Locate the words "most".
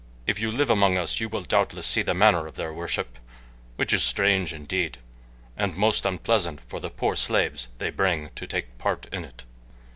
5.77-6.07